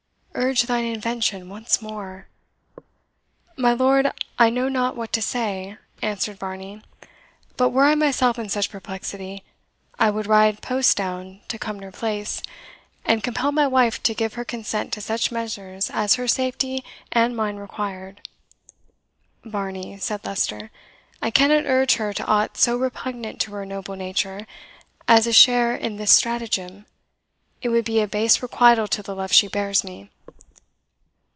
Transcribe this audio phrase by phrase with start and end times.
[0.33, 2.27] Urge thine invention once more."
[3.57, 6.81] "My lord, I know not what to say," answered Varney;
[7.57, 9.43] "but were I myself in such perplexity,
[9.99, 12.41] I would ride post down to Cumnor Place,
[13.05, 16.81] and compel my wife to give her consent to such measures as her safety
[17.11, 18.27] and mine required."
[19.43, 20.71] "Varney," said Leicester,
[21.21, 24.47] "I cannot urge her to aught so repugnant to her noble nature
[25.09, 26.85] as a share in this stratagem;
[27.61, 30.09] it would be a base requital to the love she bears me."